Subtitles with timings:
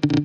[0.00, 0.16] Hello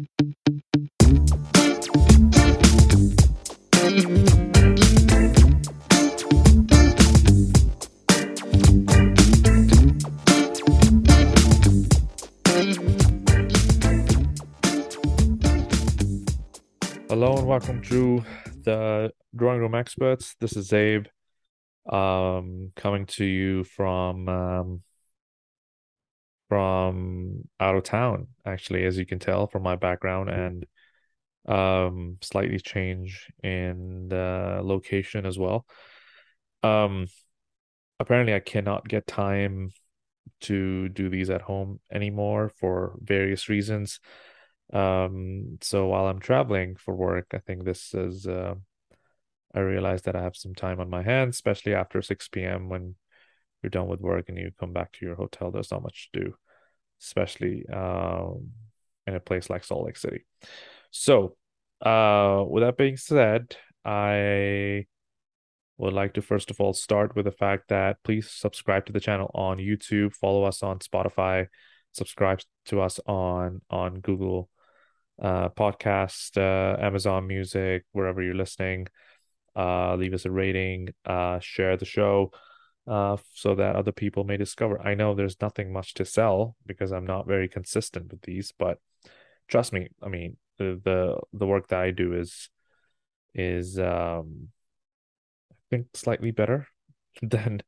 [17.38, 18.24] and welcome to
[18.64, 20.36] the Drawing Room Experts.
[20.40, 21.08] This is Zaib
[21.92, 24.82] um, coming to you from um,
[26.50, 28.28] from out of town.
[28.46, 30.66] Actually, as you can tell from my background and
[31.48, 35.66] um, slightly change in the location as well.
[36.64, 37.08] Um,
[38.00, 39.72] apparently, I cannot get time
[40.42, 44.00] to do these at home anymore for various reasons.
[44.74, 48.56] Um, so while I'm traveling for work, I think this is, uh,
[49.54, 52.70] I realize that I have some time on my hands, especially after 6 p.m.
[52.70, 52.96] when
[53.66, 55.50] you're done with work and you come back to your hotel.
[55.50, 56.36] There's not much to do,
[57.02, 58.52] especially um,
[59.08, 60.24] in a place like Salt Lake City.
[60.92, 61.36] So,
[61.82, 64.86] uh, with that being said, I
[65.78, 69.00] would like to first of all start with the fact that please subscribe to the
[69.00, 71.48] channel on YouTube, follow us on Spotify,
[71.92, 74.50] subscribe to us on on Google
[75.20, 78.88] uh, podcast, uh, Amazon Music, wherever you're listening.
[79.56, 82.32] Uh, leave us a rating, uh, share the show,
[82.88, 84.80] uh, so that other people may discover.
[84.82, 88.80] I know there's nothing much to sell because I'm not very consistent with these, but
[89.48, 92.50] trust me, I mean the the, the work that I do is
[93.34, 94.50] is um
[95.52, 96.68] I think slightly better
[97.22, 97.62] than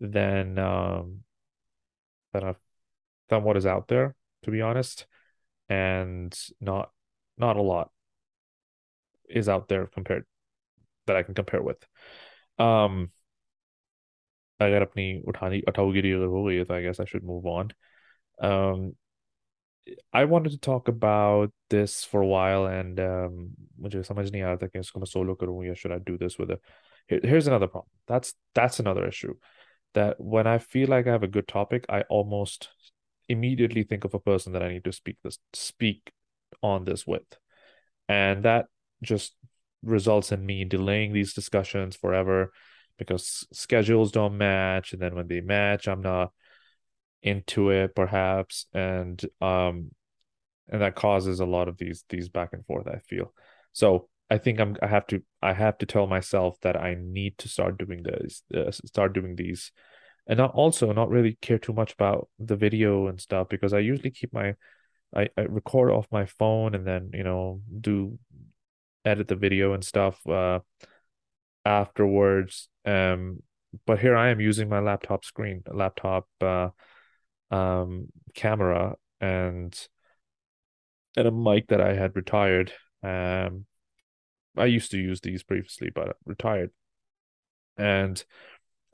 [0.00, 1.22] than um
[2.32, 2.56] than a,
[3.28, 5.06] than what is out there, to be honest
[5.68, 6.90] and not
[7.36, 7.90] not a lot
[9.28, 10.24] is out there compared
[11.06, 11.84] that I can compare with.
[12.58, 13.10] Um
[14.59, 17.71] अगर अपनी उठानी उठाऊगिरी अगर हो गई है तो I guess I should move on.
[18.49, 18.91] Um
[20.13, 24.47] I wanted to talk about this for a while and um मुझे समझ नहीं आ
[24.47, 26.59] रहा था कि इसको मैं सोलो करूँ या should I do this with a
[27.07, 27.89] Here, here's another problem.
[28.07, 29.35] That's that's another issue
[29.93, 32.69] that when I feel like I have a good topic, I almost
[33.27, 36.11] immediately think of a person that I need to speak this speak
[36.61, 37.37] on this with.
[38.07, 38.67] And that
[39.01, 39.35] just
[39.83, 42.51] results in me delaying these discussions forever
[42.98, 46.32] because schedules don't match and then when they match I'm not
[47.22, 49.90] into it perhaps and um
[50.68, 53.32] and that causes a lot of these these back and forth I feel.
[53.72, 57.38] So I think I'm I have to I have to tell myself that I need
[57.38, 59.72] to start doing this uh, start doing these
[60.26, 63.78] and not also not really care too much about the video and stuff because I
[63.78, 64.54] usually keep my
[65.14, 68.18] I, I record off my phone and then you know do
[69.04, 70.58] edit the video and stuff uh
[71.66, 73.42] afterwards um
[73.86, 76.68] but here I am using my laptop screen laptop uh
[77.50, 79.76] um camera and
[81.16, 82.72] and a mic that I had retired
[83.02, 83.66] um
[84.56, 86.70] I used to use these previously but retired
[87.76, 88.24] and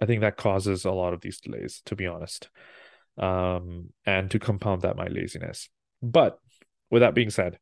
[0.02, 2.50] I think that causes a lot of these delays, to be honest.
[3.18, 5.68] Um, and to compound that, my laziness.
[6.02, 6.38] But
[6.90, 7.58] with that being said,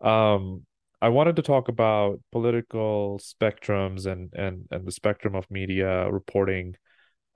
[0.00, 0.64] um,
[1.00, 6.76] I wanted to talk about political spectrums and and and the spectrum of media reporting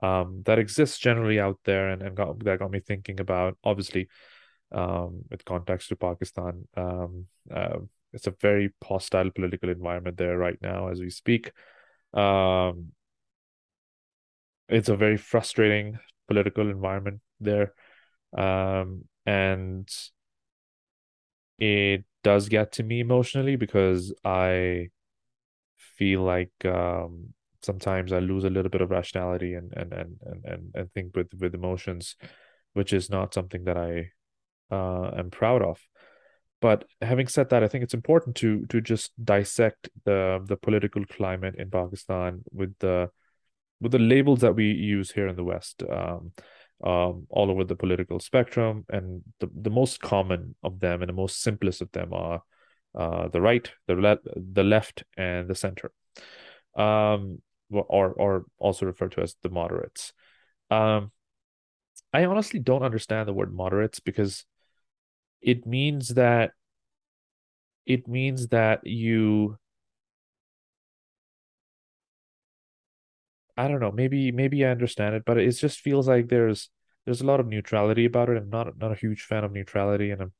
[0.01, 4.07] um, that exists generally out there, and and got, that got me thinking about obviously
[4.71, 6.67] um, with context to Pakistan.
[6.75, 7.79] Um, uh,
[8.13, 11.51] it's a very hostile political environment there right now as we speak.
[12.13, 12.91] Um,
[14.67, 17.73] it's a very frustrating political environment there
[18.37, 19.89] um, and
[21.57, 24.87] it does get to me emotionally because i
[25.77, 30.45] feel like um, sometimes i lose a little bit of rationality and and and and
[30.45, 32.15] and, and think with with emotions
[32.73, 34.09] which is not something that i
[34.71, 35.79] uh, am proud of.
[36.61, 41.05] But having said that i think it's important to to just dissect the the political
[41.05, 43.09] climate in pakistan with the
[43.81, 46.31] with the labels that we use here in the West, um,
[46.83, 51.13] um, all over the political spectrum, and the, the most common of them and the
[51.13, 52.41] most simplest of them are
[52.95, 55.91] uh, the right, the le- the left, and the center,
[56.75, 60.13] um, or or also referred to as the moderates.
[60.71, 61.11] Um,
[62.13, 64.45] I honestly don't understand the word moderates because
[65.41, 66.51] it means that
[67.85, 69.57] it means that you
[73.57, 73.91] I don't know.
[73.91, 76.69] Maybe maybe I understand it, but it just feels like there's
[77.05, 78.37] there's a lot of neutrality about it.
[78.37, 80.33] I'm not not a huge fan of neutrality, and I'm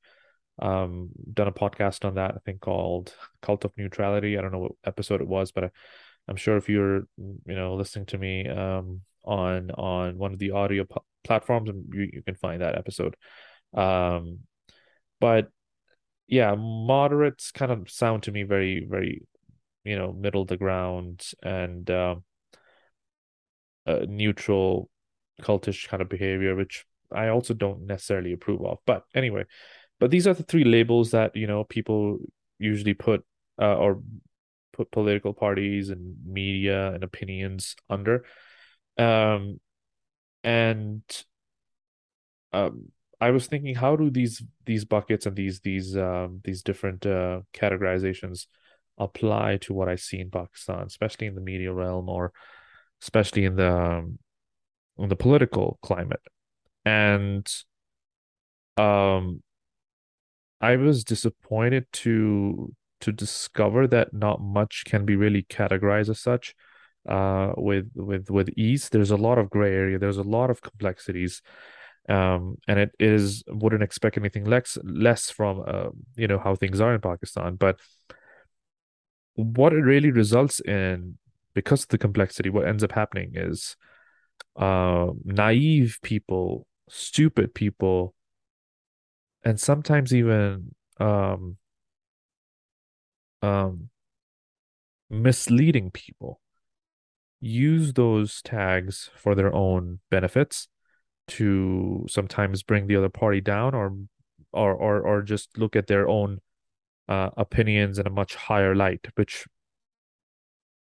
[0.61, 2.35] um done a podcast on that.
[2.35, 4.37] I think called Cult of Neutrality.
[4.37, 5.71] I don't know what episode it was, but I,
[6.27, 10.51] I'm sure if you're you know listening to me um on on one of the
[10.51, 13.15] audio p- platforms, you you can find that episode.
[13.73, 14.39] Um,
[15.19, 15.49] but
[16.27, 19.27] yeah, moderates kind of sound to me very, very,
[19.83, 22.23] you know, middle of the ground and um,
[23.87, 24.89] uh, neutral,
[25.39, 28.79] cultish kind of behavior, which I also don't necessarily approve of.
[28.85, 29.45] But anyway,
[29.99, 32.19] but these are the three labels that, you know, people
[32.57, 33.25] usually put
[33.61, 34.01] uh, or
[34.73, 38.25] put political parties and media and opinions under.
[38.97, 39.59] Um,
[40.43, 41.01] and
[42.53, 47.05] um, I was thinking, how do these these buckets and these these um, these different
[47.05, 48.47] uh, categorizations
[48.97, 52.31] apply to what I see in Pakistan, especially in the media realm or
[53.01, 54.19] especially in the um,
[54.99, 56.21] in the political climate.
[56.85, 57.47] And
[58.77, 59.41] um,
[60.61, 66.53] I was disappointed to to discover that not much can be really categorized as such
[67.07, 68.89] uh, with with with ease.
[68.89, 69.99] There's a lot of gray area.
[69.99, 71.41] There's a lot of complexities,
[72.07, 76.81] um, and it is wouldn't expect anything less less from uh, you know how things
[76.81, 77.55] are in Pakistan.
[77.55, 77.79] But
[79.35, 81.17] what it really results in,
[81.53, 83.77] because of the complexity, what ends up happening is
[84.55, 88.13] uh, naive people, stupid people,
[89.43, 91.57] and sometimes even um,
[93.41, 93.89] um,
[95.09, 96.39] misleading people
[97.41, 100.67] use those tags for their own benefits
[101.27, 103.95] to sometimes bring the other party down or
[104.51, 106.39] or or, or just look at their own
[107.07, 109.47] uh, opinions in a much higher light which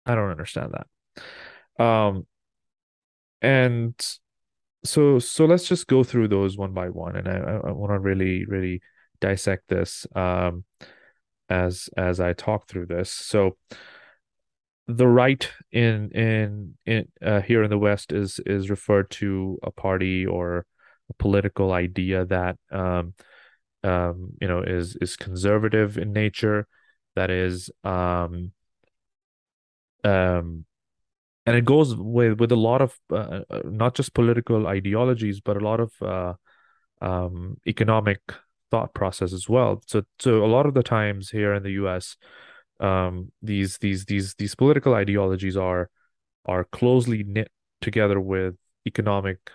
[0.06, 1.84] i don't understand that.
[1.84, 2.26] Um
[3.42, 3.94] and
[4.84, 7.16] so so let's just go through those one by one.
[7.16, 7.38] And i
[7.68, 8.82] i want to really really
[9.20, 10.64] dissect this um
[11.50, 13.12] as as i talk through this.
[13.12, 13.58] So
[14.90, 19.70] the right in in in uh, here in the West is is referred to a
[19.70, 20.66] party or
[21.10, 23.14] a political idea that um,
[23.84, 26.68] um, you know is is conservative in nature,
[27.16, 28.52] that is um,
[30.04, 30.66] um,
[31.50, 35.58] and it goes with with a lot of uh, uh not just political ideologies, but
[35.58, 36.34] a lot of uh,
[37.02, 38.22] um, economic
[38.72, 39.82] thought process as well.
[39.88, 42.16] So so a lot of the times here in the U.S
[42.80, 45.90] um, these these these these political ideologies are
[46.46, 47.52] are closely knit
[47.82, 48.56] together with
[48.88, 49.52] economic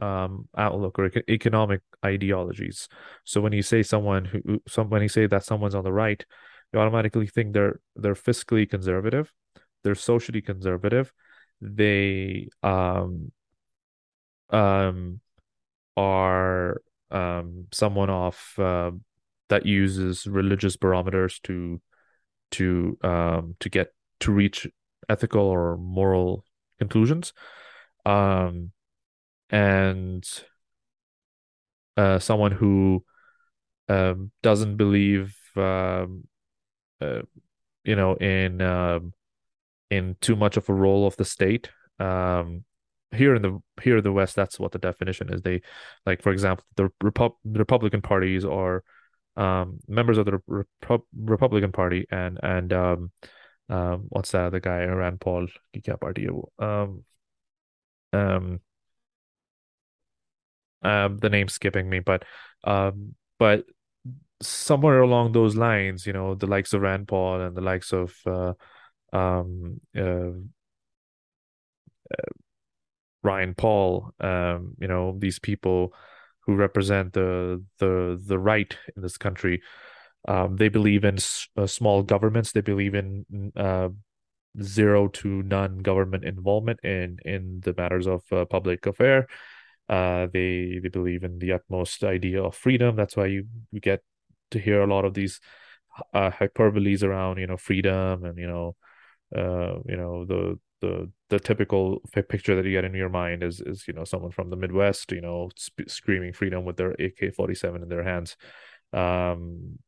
[0.00, 2.88] um, outlook or economic ideologies.
[3.24, 6.24] So when you say someone who some when you say that someone's on the right,
[6.72, 9.32] you automatically think they're they're fiscally conservative,
[9.82, 11.12] they're socially conservative,
[11.60, 13.32] they um
[14.50, 15.20] um
[15.96, 16.80] are
[17.10, 18.90] um someone off uh,
[19.48, 21.80] that uses religious barometers to
[22.50, 24.68] to um to get to reach
[25.08, 26.44] ethical or moral
[26.78, 27.32] conclusions.
[28.06, 28.72] Um
[29.50, 30.24] and
[31.96, 33.04] uh someone who
[33.88, 36.24] um doesn't believe um
[37.00, 37.22] uh,
[37.84, 39.12] you know in um
[39.92, 41.70] in too much of a role of the state.
[41.98, 42.64] Um,
[43.14, 45.42] here in the here in the West, that's what the definition is.
[45.42, 45.60] They,
[46.06, 48.82] like for example, the, Repu- Republican parties are
[49.36, 53.12] um, members of the Repu- Republican Party and and um,
[53.68, 55.46] um, what's that other guy Rand Paul?
[55.76, 56.28] Kya party
[56.58, 57.04] um,
[58.14, 58.60] um,
[60.82, 62.24] um, the name's skipping me, but
[62.64, 63.64] um, but
[64.40, 68.14] somewhere along those lines, you know, the likes of Rand Paul and the likes of
[68.26, 68.54] uh,
[69.12, 70.32] um uh,
[73.22, 75.94] Ron Paul um you know these people
[76.40, 79.62] who represent the the the right in this country.
[80.28, 81.18] Um, they believe in
[81.56, 82.52] uh, small governments.
[82.52, 83.90] They believe in uh,
[84.62, 89.28] zero to none government involvement in in the matters of uh, public affair.
[89.88, 92.96] Uh, they they believe in the utmost idea of freedom.
[92.96, 94.02] That's why you, you get
[94.52, 95.40] to hear a lot of these
[96.14, 98.76] uh, hyperboles around you know freedom and you know
[99.36, 103.60] uh, you know the the the typical picture that you get in your mind is
[103.60, 107.82] is you know someone from the Midwest, you know, sp- screaming freedom with their AK-47
[107.82, 108.36] in their hands.
[108.92, 109.78] Um,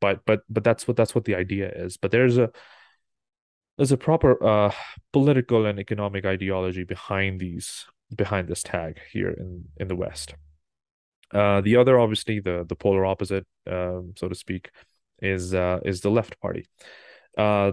[0.00, 1.96] but but but that's what that's what the idea is.
[1.96, 2.50] But there's a
[3.76, 4.72] there's a proper uh
[5.12, 10.34] political and economic ideology behind these behind this tag here in in the West.
[11.32, 14.70] Uh, the other, obviously, the the polar opposite, um, so to speak,
[15.20, 16.66] is uh, is the left party,
[17.38, 17.72] uh,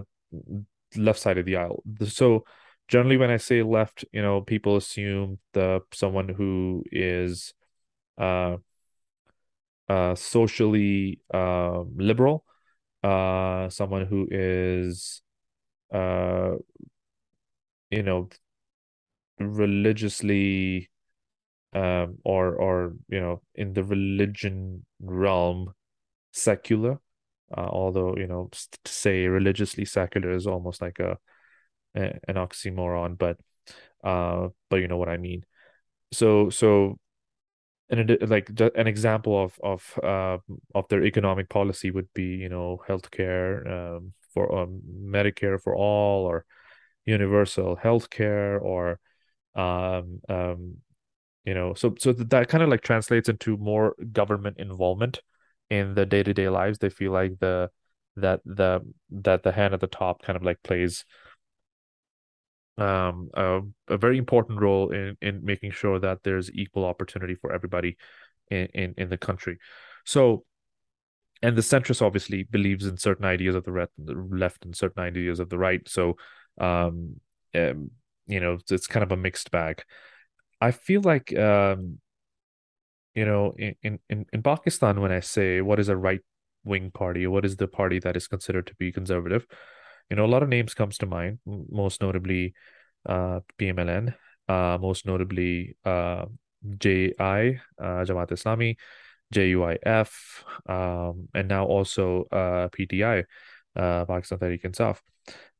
[0.96, 1.82] left side of the aisle.
[2.06, 2.44] So
[2.88, 7.54] generally when I say left, you know, people assume the someone who is
[8.18, 8.56] uh
[9.88, 12.44] uh socially uh, liberal,
[13.02, 15.22] uh someone who is
[15.92, 16.54] uh
[17.90, 18.28] you know
[19.38, 20.90] religiously
[21.74, 25.74] um or or you know in the religion realm
[26.32, 27.00] secular
[27.56, 31.18] Uh, although, you know, to say religiously secular is almost like a,
[31.96, 33.38] a an oxymoron, but
[34.04, 35.44] uh, but you know what I mean.
[36.12, 36.98] So so
[37.90, 40.38] and like an example of of uh,
[40.74, 46.24] of their economic policy would be you know healthcare um, for um, Medicare for all
[46.24, 46.44] or
[47.04, 49.00] universal healthcare or
[49.56, 50.76] um, um,
[51.44, 55.20] you know so so that kind of like translates into more government involvement
[55.70, 57.70] in the day-to-day lives they feel like the
[58.16, 61.04] that the that the hand at the top kind of like plays
[62.78, 67.52] um a, a very important role in in making sure that there's equal opportunity for
[67.52, 67.96] everybody
[68.50, 69.58] in in, in the country.
[70.04, 70.44] So
[71.42, 73.88] and the centrist obviously believes in certain ideas of the
[74.30, 75.80] left and certain ideas of the right.
[75.88, 76.16] So
[76.60, 77.20] um,
[77.54, 77.90] um
[78.26, 79.82] you know it's kind of a mixed bag.
[80.60, 82.00] I feel like um,
[83.14, 86.20] you know, in, in, in Pakistan, when I say what is a right
[86.64, 89.46] wing party, what is the party that is considered to be conservative,
[90.10, 92.54] you know, a lot of names comes to mind, most notably
[93.06, 94.14] uh, PMLN,
[94.48, 96.26] uh, most notably uh,
[96.78, 98.76] JI, uh, Jamaat Islami,
[99.32, 100.10] JUIF,
[100.68, 103.24] um, and now also uh, PTI,
[103.76, 104.98] uh, Pakistan Tehreek Insaf.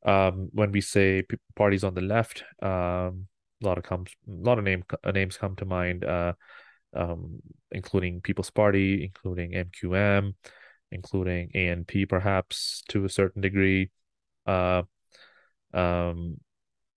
[0.03, 3.27] Um, when we say p- parties on the left, um,
[3.63, 6.33] a lot of comes a lot of name uh, names come to mind, uh,
[6.93, 10.35] um, including People's Party, including MQM,
[10.91, 13.91] including ANP, perhaps to a certain degree,
[14.45, 14.83] uh,
[15.73, 16.37] um,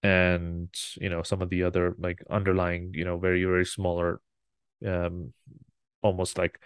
[0.03, 4.21] and you know some of the other like underlying, you know, very very smaller,
[4.87, 5.33] um,
[6.03, 6.61] almost like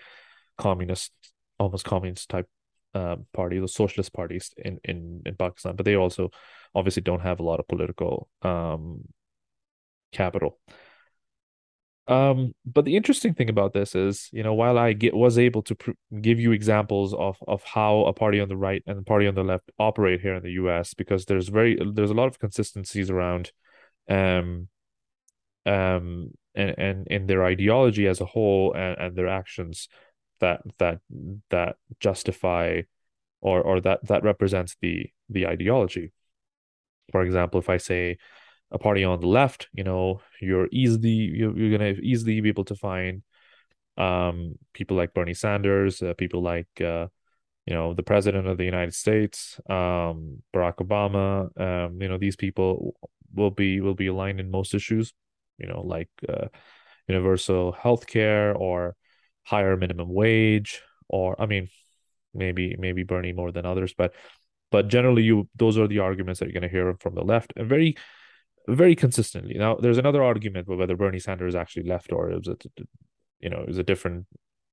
[0.56, 1.12] communist,
[1.58, 2.48] almost communist type
[2.94, 6.30] uh, party, the socialist parties in, in in Pakistan, but they also
[6.74, 9.02] obviously don't have a lot of political um,
[10.12, 10.58] capital.
[12.08, 15.60] Um, but the interesting thing about this is, you know, while I get was able
[15.64, 15.90] to pr-
[16.22, 19.34] give you examples of of how a party on the right and a party on
[19.34, 23.10] the left operate here in the U.S., because there's very there's a lot of consistencies
[23.10, 23.52] around,
[24.08, 24.68] um,
[25.66, 29.88] um, and and in their ideology as a whole and, and their actions
[30.40, 31.00] that that
[31.50, 32.82] that justify
[33.42, 36.12] or or that that represents the the ideology.
[37.12, 38.16] For example, if I say
[38.70, 42.64] a party on the left, you know, you're easily you're, you're gonna easily be able
[42.64, 43.22] to find
[43.96, 47.08] um, people like Bernie Sanders, uh, people like uh,
[47.66, 51.48] you know the president of the United States, um, Barack Obama.
[51.60, 52.94] Um, you know these people
[53.34, 55.12] will be will be aligned in most issues.
[55.58, 56.48] You know, like uh,
[57.08, 58.94] universal health care or
[59.44, 61.68] higher minimum wage, or I mean,
[62.34, 64.14] maybe maybe Bernie more than others, but
[64.70, 67.52] but generally you those are the arguments that you're going to hear from the left
[67.56, 67.96] and very
[68.68, 69.54] very consistently.
[69.54, 72.56] Now, there's another argument whether Bernie Sanders actually left or it was a,
[73.40, 74.26] you know, it was a different,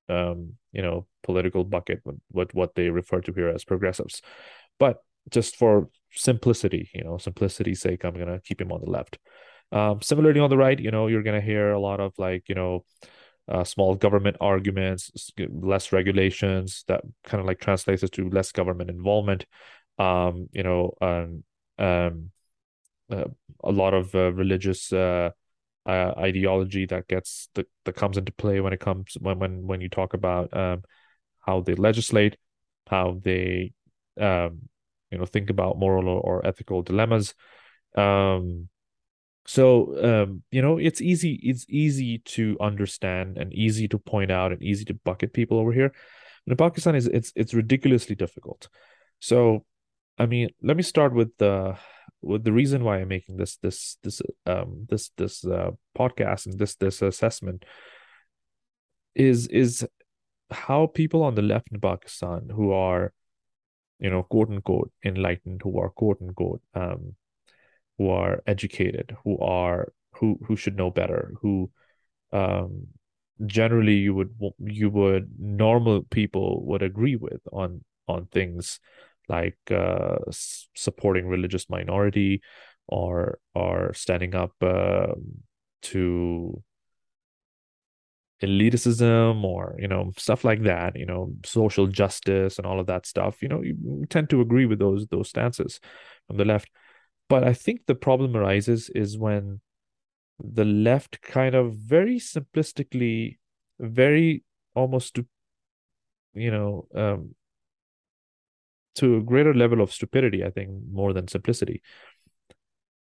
[0.09, 2.01] um, you know, political bucket.
[2.29, 4.21] What what they refer to here as progressives,
[4.79, 4.97] but
[5.31, 9.17] just for simplicity, you know, simplicity's sake, I'm gonna keep him on the left.
[9.71, 12.55] Um, similarly, on the right, you know, you're gonna hear a lot of like, you
[12.55, 12.85] know,
[13.47, 16.83] uh, small government arguments, less regulations.
[16.87, 19.45] That kind of like translates to less government involvement.
[19.97, 21.43] Um, you know, um,
[21.77, 22.31] um,
[23.11, 23.25] uh,
[23.63, 25.29] a lot of uh, religious uh,
[25.85, 29.81] uh, ideology that gets that, that comes into play when it comes when when when
[29.81, 30.83] you talk about um,
[31.41, 32.37] how they legislate,
[32.87, 33.71] how they
[34.19, 34.61] um,
[35.11, 37.33] you know think about moral or, or ethical dilemmas.
[37.95, 38.69] Um,
[39.47, 44.51] so um, you know it's easy it's easy to understand and easy to point out
[44.51, 45.93] and easy to bucket people over here.
[46.47, 48.69] In Pakistan is it's it's ridiculously difficult.
[49.19, 49.65] So
[50.17, 51.77] I mean, let me start with the
[52.21, 56.75] the reason why I'm making this this this um this this uh, podcast and this
[56.75, 57.65] this assessment
[59.13, 59.87] is is
[60.51, 63.13] how people on the left in Pakistan who are
[63.99, 67.15] you know quote unquote enlightened who are quote unquote um
[67.97, 71.69] who are educated who are who who should know better who
[72.31, 72.87] um
[73.45, 78.79] generally you would you would normal people would agree with on on things
[79.29, 82.41] like uh, supporting religious minority
[82.87, 85.07] or or standing up uh,
[85.81, 86.61] to
[88.41, 93.05] elitism or you know stuff like that you know social justice and all of that
[93.05, 95.79] stuff you know you tend to agree with those those stances
[96.27, 96.69] from the left.
[97.27, 99.61] But i think the problem arises is when
[100.39, 103.37] the left kind of very simplistically
[103.79, 104.43] very
[104.75, 105.19] almost
[106.33, 107.35] you know um,
[108.95, 111.81] to a greater level of stupidity, I think, more than simplicity.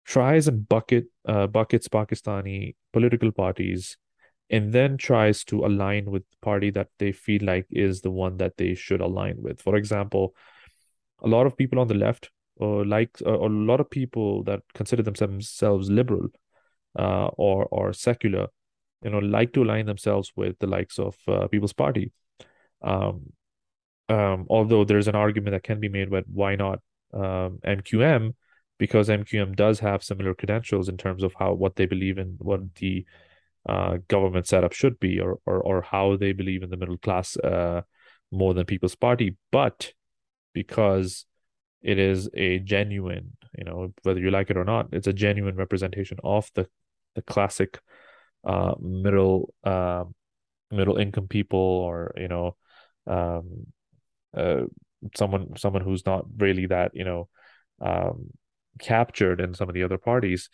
[0.05, 3.97] Tries and bucket uh, buckets Pakistani political parties
[4.49, 8.37] and then tries to align with the party that they feel like is the one
[8.37, 9.61] that they should align with.
[9.61, 10.35] For example,
[11.23, 14.61] a lot of people on the left, or like uh, a lot of people that
[14.73, 16.27] consider themselves liberal
[16.97, 18.47] uh, or or secular,
[19.03, 22.11] you know, like to align themselves with the likes of uh, People's Party.
[22.81, 23.33] Um,
[24.09, 26.79] um, although there's an argument that can be made, but why not
[27.13, 28.33] um, MQM?
[28.77, 32.75] Because MQM does have similar credentials in terms of how what they believe in, what
[32.75, 33.05] the
[33.67, 37.37] uh, government setup should be, or or or how they believe in the middle class
[37.37, 37.81] uh,
[38.31, 39.37] more than People's Party.
[39.51, 39.93] But
[40.53, 41.25] because
[41.81, 45.55] it is a genuine, you know, whether you like it or not, it's a genuine
[45.55, 46.67] representation of the
[47.15, 47.79] the classic
[48.43, 50.03] uh, middle uh,
[50.69, 52.55] middle income people, or you know,
[53.07, 53.67] um,
[54.35, 54.63] uh,
[55.15, 57.27] someone someone who's not really that you know
[57.81, 58.29] um,
[58.79, 60.49] captured in some of the other parties.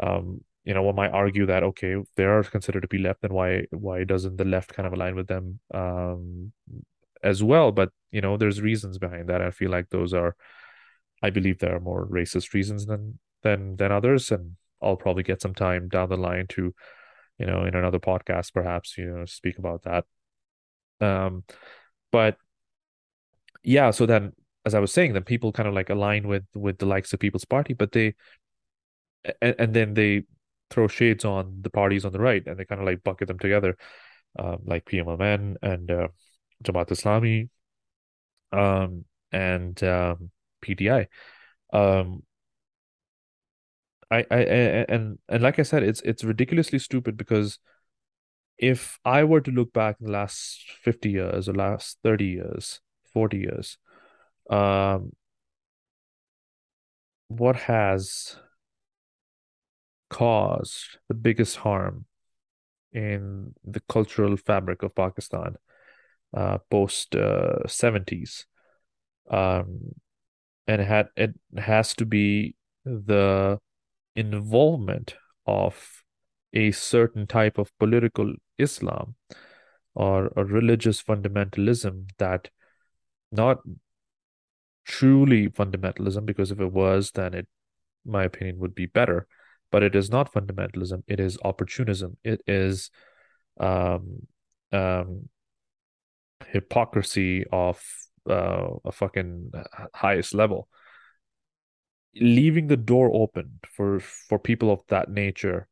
[0.00, 3.22] Um, you know, one might argue that okay, if they are considered to be left,
[3.22, 6.52] then why why doesn't the left kind of align with them um,
[7.22, 7.72] as well?
[7.72, 9.42] But you know, there's reasons behind that.
[9.42, 10.34] I feel like those are,
[11.22, 15.40] I believe, there are more racist reasons than than than others, and I'll probably get
[15.40, 16.74] some time down the line to,
[17.38, 20.04] you know, in another podcast, perhaps, you know, speak about that.
[21.00, 21.44] Um,
[22.10, 22.36] but
[23.66, 24.32] yeah, so then
[24.64, 27.20] as I was saying, then people kind of like align with with the likes of
[27.20, 28.14] People's Party, but they
[29.42, 30.22] and, and then they
[30.70, 33.38] throw shades on the parties on the right and they kind of like bucket them
[33.38, 33.76] together,
[34.38, 36.08] um, like PMLN and uh,
[36.64, 37.48] Jamaat Islami,
[38.52, 40.30] um, and um.
[41.72, 42.22] Um,
[44.10, 44.36] I, I,
[44.88, 47.58] and and like I said, it's it's ridiculously stupid because
[48.58, 52.80] if I were to look back in the last 50 years or last 30 years,
[53.16, 53.78] 40 years,
[54.50, 55.12] um,
[57.28, 58.36] what has
[60.10, 62.04] caused the biggest harm
[62.92, 65.56] in the cultural fabric of Pakistan
[66.36, 68.44] uh, post uh, 70s.
[69.30, 69.94] Um,
[70.66, 72.54] and it had it has to be
[72.84, 73.58] the
[74.14, 75.14] involvement
[75.46, 76.02] of
[76.52, 79.14] a certain type of political Islam
[79.94, 82.50] or a religious fundamentalism that
[83.36, 83.58] not
[84.84, 87.46] truly fundamentalism, because if it was, then it,
[88.04, 89.26] my opinion, would be better.
[89.72, 91.02] But it is not fundamentalism.
[91.08, 92.16] It is opportunism.
[92.22, 92.90] It is
[93.58, 94.26] um,
[94.72, 95.28] um,
[96.46, 97.82] hypocrisy of
[98.28, 99.50] uh, a fucking
[99.94, 100.68] highest level.
[102.14, 105.68] Leaving the door open for for people of that nature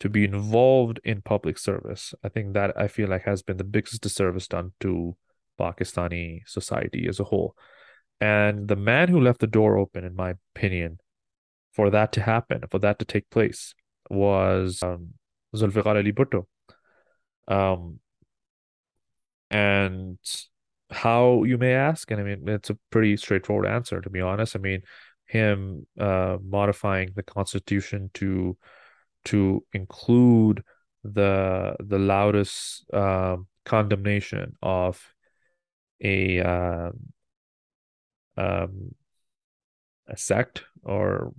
[0.00, 3.64] to be involved in public service, I think that I feel like has been the
[3.64, 5.16] biggest disservice done to
[5.60, 7.54] Pakistani society as a whole.
[8.20, 10.98] And the man who left the door open, in my opinion,
[11.72, 13.74] for that to happen, for that to take place,
[14.10, 15.14] was um,
[15.54, 16.46] Zulfikar Ali Bhutto.
[17.48, 18.00] Um,
[19.50, 20.18] and
[20.90, 24.56] how you may ask, and I mean, it's a pretty straightforward answer, to be honest.
[24.56, 24.82] I mean,
[25.26, 28.56] him uh, modifying the constitution to
[29.26, 30.62] to include
[31.04, 35.14] the the loudest uh, condemnation of
[36.02, 36.90] a uh,
[38.36, 38.94] um,
[40.08, 41.32] a sect or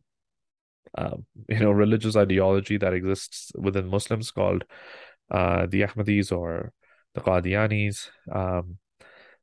[0.98, 1.18] uh,
[1.50, 4.64] you know religious ideology that exists within Muslims called
[5.30, 6.74] uh, the Ahmadis or
[7.14, 8.78] the Qadianis, um,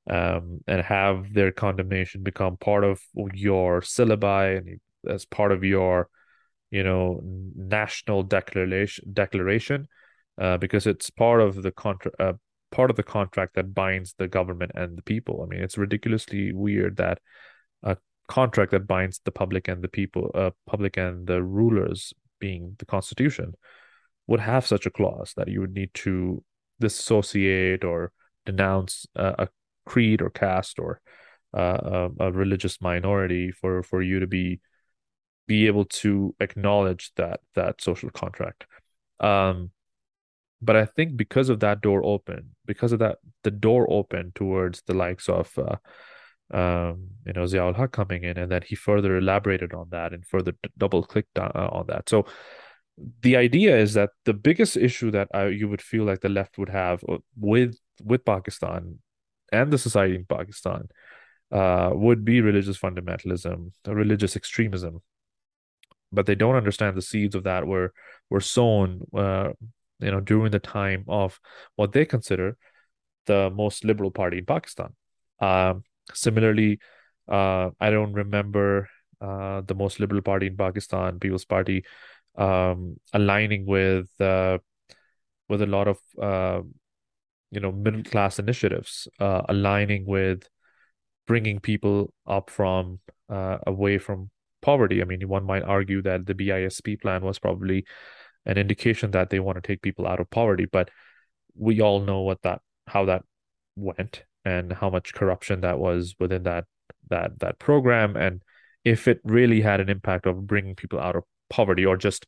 [0.09, 3.01] um, and have their condemnation become part of
[3.35, 6.09] your syllabi and as part of your
[6.71, 7.21] you know
[7.55, 9.87] national declaration declaration
[10.41, 12.33] uh, because it's part of the contra- uh,
[12.71, 15.43] part of the contract that binds the government and the people.
[15.43, 17.19] I mean, it's ridiculously weird that
[17.83, 17.97] a
[18.29, 22.87] contract that binds the public and the people, uh, public and the rulers, being the
[22.87, 23.55] constitution,
[24.27, 26.43] would have such a clause that you would need to
[26.81, 28.13] dissociate or
[28.47, 29.49] denounce uh, a
[29.87, 31.01] creed or caste or
[31.57, 34.61] uh, a, a, religious minority for for you to be
[35.47, 38.67] be able to acknowledge that that social contract.
[39.19, 39.71] Um,
[40.61, 44.83] but I think because of that door open, because of that, the door open towards
[44.83, 45.77] the likes of, uh,
[46.57, 50.27] um, you know, Ziaul Haq coming in, and then he further elaborated on that and
[50.27, 52.09] further double clicked on, uh, that.
[52.09, 52.27] So
[53.23, 56.59] the idea is that the biggest issue that I, you would feel like the left
[56.59, 58.99] would have uh, with with Pakistan
[59.53, 60.89] and the society in Pakistan
[61.53, 65.03] uh, would be religious fundamentalism, religious extremism.
[66.11, 67.93] But they don't understand the seeds of that were
[68.31, 69.51] were sown uh,
[70.01, 71.41] you know, during the time of
[71.77, 72.57] what they consider
[73.27, 74.95] the most liberal party in Pakistan.
[75.41, 75.83] Um,
[76.15, 76.81] similarly,
[77.29, 78.89] uh, I don't remember
[79.21, 81.85] uh, the most liberal party in Pakistan, People's Party,
[82.37, 84.59] um, aligning with uh,
[85.49, 86.63] with a lot of uh,
[87.51, 90.49] you know middle class initiatives uh, aligning with
[91.27, 94.31] bringing people up from uh, away from
[94.63, 95.03] poverty.
[95.03, 97.85] I mean, one might argue that the BISP plan was probably
[98.47, 100.91] an indication that they want to take people out of poverty, but
[101.55, 103.23] we all know what that how that
[103.77, 106.65] went and how much corruption that was within that
[107.11, 108.17] that that program.
[108.17, 108.43] And
[108.85, 112.27] if it really had an impact of bringing people out of poverty or just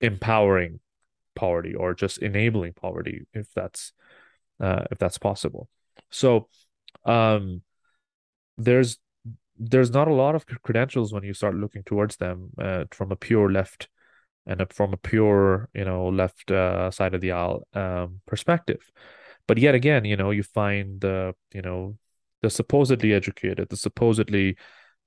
[0.00, 0.80] empowering
[1.34, 3.92] poverty or just enabling poverty if that's
[4.60, 5.68] uh, if that's possible.
[6.10, 6.48] So
[7.04, 7.62] um
[8.58, 8.98] there's
[9.58, 13.16] there's not a lot of credentials when you start looking towards them uh, from a
[13.16, 13.88] pure left
[14.46, 18.90] and from a pure you know left uh, side of the aisle um, perspective
[19.46, 21.96] but yet again you know you find the you know
[22.42, 24.56] the supposedly educated the supposedly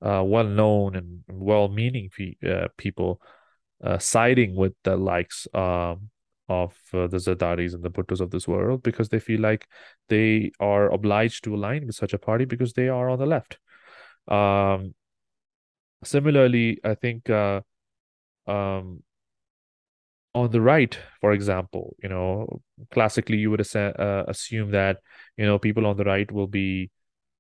[0.02, 3.22] uh, well known and well meaning pe- uh, people
[3.84, 6.10] uh, siding with the likes um,
[6.50, 9.68] of uh, the Zardaris and the Bhuttos of this world because they feel like
[10.10, 13.60] they are obliged to align with such a party because they are on the left.
[14.28, 14.96] Um,
[16.04, 17.62] similarly, I think uh,
[18.48, 19.04] um,
[20.36, 22.62] on the right, for example, you know,
[22.92, 24.98] classically you would uh, assume that
[25.38, 26.92] you know people on the right will be,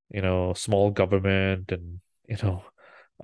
[0.09, 2.63] you know, small government and you know,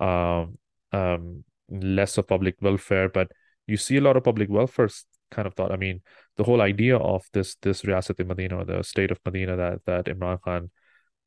[0.00, 0.58] um,
[0.92, 3.28] um, less of public welfare, but
[3.66, 4.88] you see a lot of public welfare
[5.30, 5.72] kind of thought.
[5.72, 6.02] I mean,
[6.36, 10.40] the whole idea of this this Riyasat Medina, the state of Medina that that Imran
[10.40, 10.70] Khan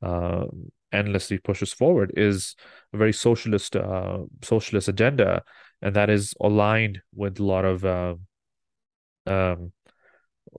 [0.02, 0.46] uh,
[0.92, 2.56] endlessly pushes forward, is
[2.94, 5.44] a very socialist uh, socialist agenda,
[5.82, 8.16] and that is aligned with a lot of uh,
[9.30, 9.72] um,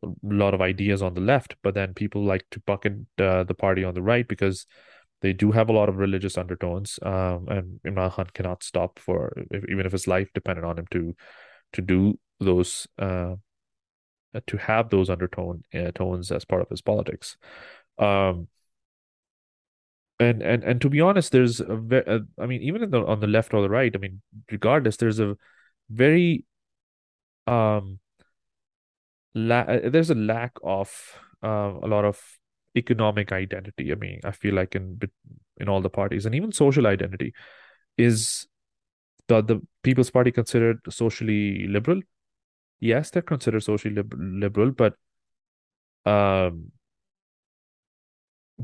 [0.02, 1.56] a lot of ideas on the left.
[1.62, 4.66] But then people like to bucket uh, the party on the right because
[5.22, 9.32] they do have a lot of religious undertones, um, and Imran Khan cannot stop for
[9.52, 11.14] even if his life depended on him to
[11.74, 13.34] to do those uh,
[14.46, 17.36] to have those undertone uh, tones as part of his politics.
[17.98, 18.48] Um,
[20.18, 23.20] and and and to be honest, there's a very, uh, I mean, even the, on
[23.20, 25.36] the left or the right, I mean, regardless, there's a
[25.90, 26.44] very
[27.46, 27.98] um
[29.34, 30.90] la- uh, there's a lack of
[31.42, 32.20] uh, a lot of
[32.76, 33.92] economic identity.
[33.92, 35.00] I mean, I feel like in
[35.58, 37.34] in all the parties and even social identity
[37.96, 38.46] is
[39.28, 42.00] the the People's Party considered socially liberal?
[42.80, 44.94] Yes, they're considered socially lib- liberal, but
[46.04, 46.72] um,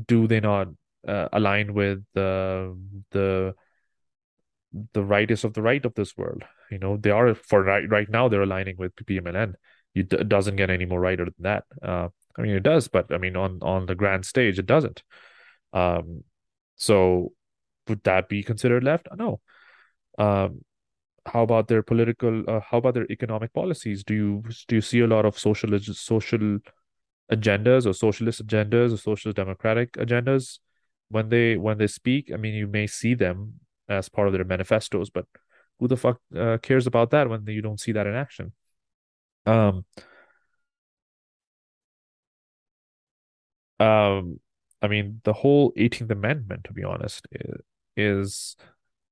[0.07, 0.67] do they not
[1.07, 2.77] uh, align with the
[3.11, 3.55] the
[4.93, 6.43] the rightest of the right of this world?
[6.71, 8.27] You know, they are for right right now.
[8.27, 9.55] They're aligning with PPMLN.
[9.99, 11.63] It doesn't get any more righter than that.
[11.81, 15.03] Uh, I mean, it does, but I mean, on on the grand stage, it doesn't.
[15.73, 16.23] Um,
[16.75, 17.33] so
[17.87, 19.07] would that be considered left?
[19.15, 19.39] No.
[20.17, 20.61] Um,
[21.25, 22.43] how about their political?
[22.47, 24.03] Uh, how about their economic policies?
[24.03, 26.59] Do you do you see a lot of socialist social
[27.31, 30.59] agendas or socialist agendas or social democratic agendas
[31.09, 32.31] when they when they speak?
[32.33, 35.25] I mean, you may see them as part of their manifestos, but
[35.79, 38.53] who the fuck uh, cares about that when you don't see that in action?
[39.47, 39.85] Um,
[43.79, 44.39] um,
[44.81, 47.27] I mean, the whole 18th Amendment, to be honest,
[47.95, 48.55] is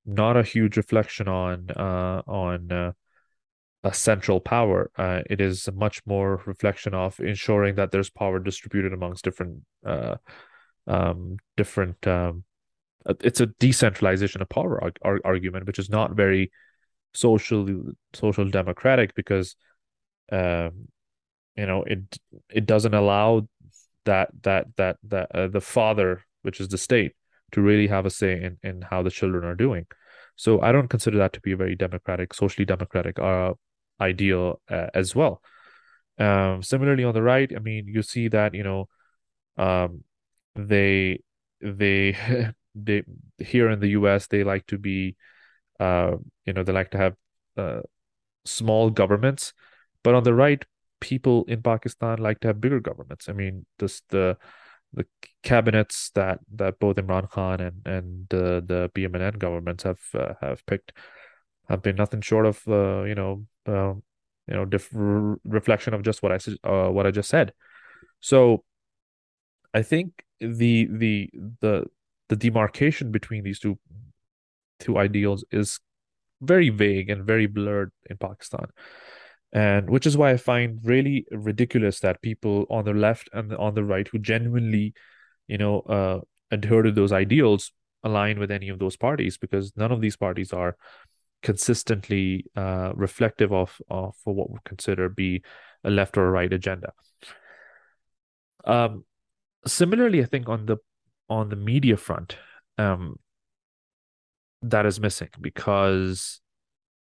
[0.06, 2.92] not a huge reflection on uh, on uh,
[3.84, 4.92] a central power.
[4.98, 10.18] Uh, it is much more reflection of ensuring that there's power distributed amongst different uh,
[10.88, 12.06] um, different.
[12.08, 12.44] Um,
[13.06, 16.52] uh, it's a decentralization of power arg- argument, which is not very
[17.14, 17.68] social
[18.14, 19.56] social democratic because
[20.32, 20.88] um,
[21.56, 22.18] you know it
[22.50, 23.48] it doesn't allow
[24.06, 27.14] that that that that uh, the father, which is the state,
[27.52, 29.86] to really have a say in in how the children are doing.
[30.36, 33.54] So I don't consider that to be a very democratic, socially democratic uh,
[34.02, 35.42] ideal uh, as well.
[36.18, 38.88] Um, similarly, on the right, I mean, you see that you know,
[39.58, 40.04] um,
[40.56, 41.22] they
[41.62, 42.18] they
[42.76, 43.04] they
[43.40, 44.28] here in the U.S.
[44.28, 45.16] they like to be,
[45.80, 46.12] uh,
[46.46, 47.16] you know, they like to have
[47.58, 47.82] uh,
[48.46, 49.54] small governments,
[50.06, 50.64] but on the right,
[51.02, 53.28] people in Pakistan like to have bigger governments.
[53.28, 54.38] I mean, this the
[54.94, 55.06] the
[55.42, 60.64] cabinets that that both Imran Khan and and uh, the PMLN governments have uh, have
[60.68, 60.94] picked
[61.68, 63.94] have been nothing short of uh, you know uh,
[64.48, 67.54] you know diff- reflection of just what I uh, what I just said.
[68.20, 68.64] So
[69.74, 71.86] I think the the the
[72.30, 73.80] the demarcation between these two
[74.80, 75.80] two ideals is
[76.42, 78.68] very vague and very blurred in Pakistan
[79.56, 83.74] and which is why I find really ridiculous that people on the left and on
[83.74, 84.94] the right who genuinely,
[85.48, 86.20] you know, uh,
[86.52, 87.72] adhere to those ideals
[88.04, 90.76] align with any of those parties because none of these parties are
[91.42, 95.42] consistently uh, reflective of of what we consider be
[95.86, 96.92] a left or a right agenda.
[98.66, 99.06] Um,
[99.66, 100.78] similarly, I think on the
[101.30, 102.36] on the media front,
[102.78, 103.20] um,
[104.64, 106.42] that is missing because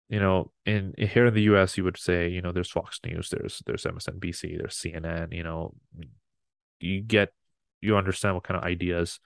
[0.09, 3.29] you know in here in the US you would say you know there's Fox News
[3.31, 5.75] there's there's MSNBC there's CNN you know
[6.81, 7.33] you get
[7.81, 9.21] you understand what kind of ideas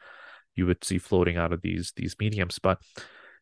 [0.54, 2.58] you would see floating out of these these mediums.
[2.58, 2.80] But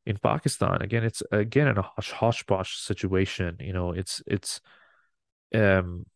[0.06, 4.60] in Pakistan again it's again in a hush hodgepodge situation you know it's it's
[5.54, 6.06] um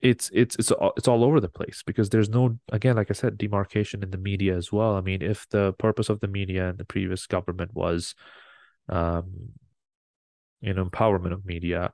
[0.00, 3.14] it's it's it's all, it's all over the place because there's no again like I
[3.14, 4.96] said demarcation in the media as well.
[4.96, 8.14] I mean if the purpose of the media and the previous government was
[8.88, 9.50] um
[10.60, 11.92] you empowerment of media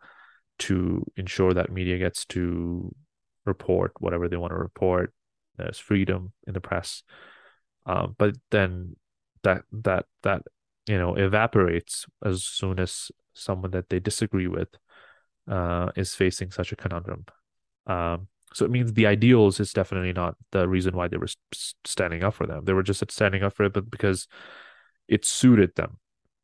[0.60, 2.94] to ensure that media gets to
[3.44, 5.12] report whatever they want to report.
[5.56, 7.02] There's freedom in the press.
[7.86, 8.96] Um, but then
[9.42, 10.42] that that that
[10.86, 14.68] you know evaporates as soon as someone that they disagree with
[15.48, 17.24] uh, is facing such a conundrum.
[17.86, 21.28] Um, so it means the ideals is definitely not the reason why they were
[21.84, 22.64] standing up for them.
[22.64, 24.28] They were just standing up for it but because
[25.08, 25.98] it suited them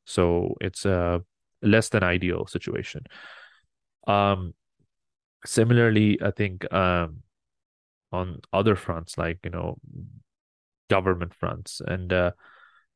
[0.07, 1.21] so it's a
[1.63, 3.03] less than ideal situation
[4.07, 4.55] um
[5.45, 7.23] similarly i think um
[8.13, 9.77] on other fronts like you know
[10.89, 12.31] government fronts and uh,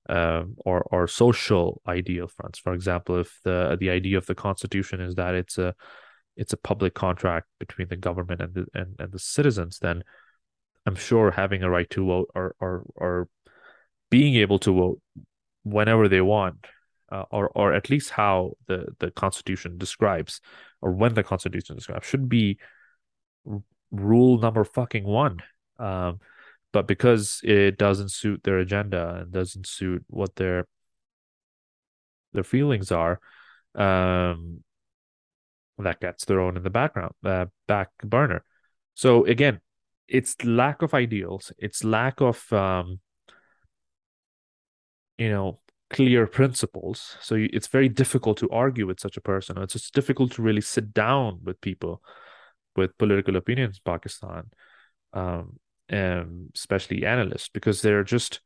[0.09, 2.59] uh, or or social ideal fronts.
[2.59, 5.75] For example, if the the idea of the constitution is that it's a
[6.37, 10.03] it's a public contract between the government and the and, and the citizens, then
[10.87, 13.29] I'm sure having a right to vote or or or
[14.11, 15.01] being able to vote
[15.63, 16.67] whenever they want,
[17.11, 20.41] uh, or or at least how the the constitution describes,
[20.81, 22.59] or when the constitution describes, should be
[23.91, 25.39] rule number fucking one.
[25.79, 26.21] Um,
[26.73, 30.67] but because it doesn't suit their agenda and doesn't suit what their
[32.33, 33.19] their feelings are,
[33.75, 34.63] um,
[35.79, 38.45] that gets thrown in the background, uh, back burner.
[38.95, 39.61] So again,
[40.07, 43.01] it's lack of ideals, it's lack of um,
[45.19, 47.17] you know clear principles.
[47.21, 49.59] So it's very difficult to argue with such a person.
[49.59, 52.03] It's just difficult to really sit down with people
[52.77, 54.51] with political opinions in Pakistan,
[55.13, 58.41] um, and especially analysts, because they're just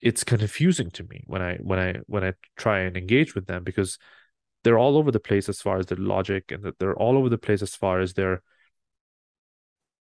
[0.00, 3.64] it's confusing to me when I when I when I try and engage with them
[3.64, 3.98] because
[4.62, 7.28] they're all over the place as far as their logic and that they're all over
[7.28, 8.42] the place as far as their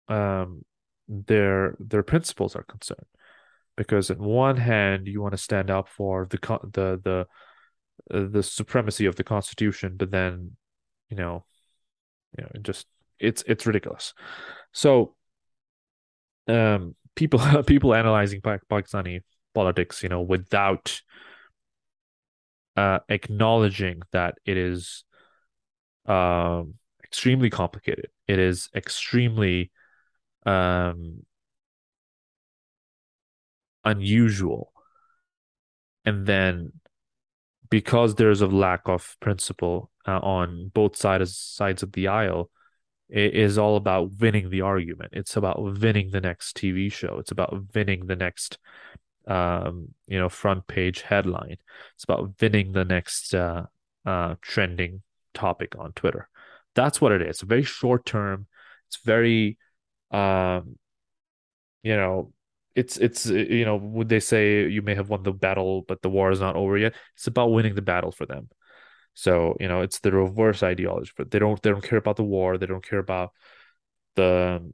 [0.07, 0.63] um
[1.07, 3.05] their their principles are concerned
[3.81, 6.37] because on one hand you want to stand up for the
[6.73, 7.27] the the
[8.15, 10.51] uh, the supremacy of the constitution but then
[11.09, 11.43] you know
[12.37, 12.87] you know, it just
[13.19, 14.13] it's it's ridiculous.
[14.71, 15.15] So,
[16.47, 19.21] um, people people analyzing Pakistani
[19.53, 21.01] politics, you know, without
[22.77, 25.03] uh, acknowledging that it is
[26.05, 28.07] um extremely complicated.
[28.27, 29.71] It is extremely
[30.45, 31.25] um
[33.83, 34.71] unusual.
[36.05, 36.73] And then
[37.69, 42.49] because there's a lack of principle uh, on both sides sides of the aisle,
[43.09, 45.11] it is all about winning the argument.
[45.13, 47.17] It's about winning the next TV show.
[47.19, 48.57] It's about winning the next,
[49.27, 51.57] um, you know, front page headline.
[51.95, 53.65] It's about winning the next uh,
[54.05, 55.01] uh, trending
[55.33, 56.29] topic on Twitter.
[56.73, 57.29] That's what it is.
[57.29, 58.47] It's very short term.
[58.87, 59.57] It's very,
[60.11, 60.77] um,
[61.83, 62.31] you know,
[62.75, 66.01] it's it's uh, you know would they say you may have won the battle but
[66.01, 66.95] the war is not over yet?
[67.15, 68.49] It's about winning the battle for them.
[69.13, 72.23] So you know it's the reverse ideology but they don't they don't care about the
[72.23, 72.57] war.
[72.57, 73.31] They don't care about
[74.15, 74.71] the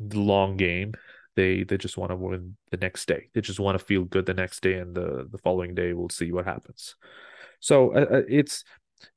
[0.00, 0.94] the long game.
[1.36, 3.28] They they just want to win the next day.
[3.34, 6.08] They just want to feel good the next day and the the following day we'll
[6.08, 6.96] see what happens.
[7.60, 8.64] So uh, uh it's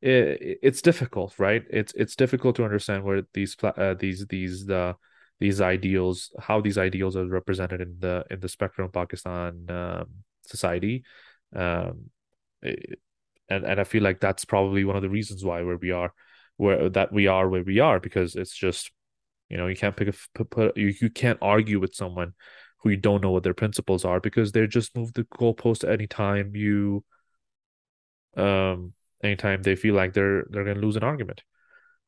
[0.02, 1.64] it, it's difficult right?
[1.70, 4.96] It's it's difficult to understand where these uh, these these the
[5.42, 10.06] these ideals, how these ideals are represented in the in the spectrum of Pakistan um,
[10.46, 11.04] society,
[11.56, 12.12] um,
[12.62, 13.00] it,
[13.50, 16.14] and and I feel like that's probably one of the reasons why where we are,
[16.58, 18.92] where that we are where we are because it's just,
[19.50, 22.34] you know, you can't pick a put, you you can't argue with someone
[22.84, 26.56] who you don't know what their principles are because they're just move the goalpost anytime
[26.56, 27.04] you,
[28.38, 31.42] um, anytime they feel like they're they're gonna lose an argument,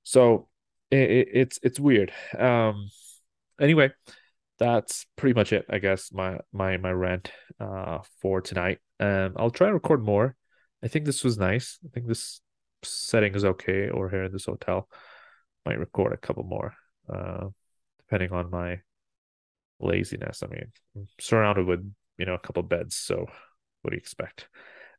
[0.04, 0.50] so
[0.91, 2.13] it, it's it's weird.
[2.38, 2.89] Um,
[3.63, 3.91] anyway,
[4.60, 6.12] that's pretty much it, I guess.
[6.12, 8.80] My my my rant uh for tonight.
[8.99, 10.36] Um, I'll try and record more.
[10.84, 11.80] I think this was nice.
[11.86, 12.41] I think this
[12.84, 13.89] setting is okay.
[13.89, 14.88] Or here in this hotel,
[15.65, 16.73] might record a couple more,
[17.12, 17.47] uh,
[17.99, 18.80] depending on my
[19.80, 20.43] laziness.
[20.43, 23.26] I mean, I'm surrounded with you know a couple beds, so
[23.82, 24.47] what do you expect?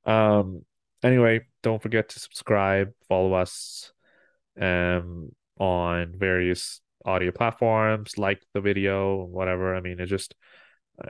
[0.05, 0.62] Um,
[1.03, 3.92] anyway, don't forget to subscribe, follow us
[4.61, 9.75] um on various audio platforms, like the video, whatever.
[9.75, 10.35] I mean, it just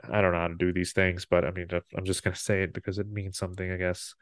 [0.09, 2.63] I don't know how to do these things, but I mean, I'm just gonna say
[2.63, 4.15] it because it means something, I guess,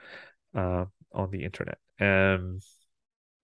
[0.56, 1.78] uh, on the internet.
[2.00, 2.62] And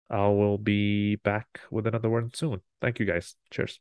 [0.09, 2.61] I will be back with another one soon.
[2.81, 3.35] Thank you, guys.
[3.51, 3.79] Cheers.